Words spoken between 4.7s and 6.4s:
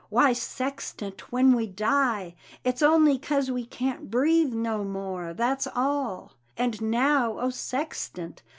more that's all.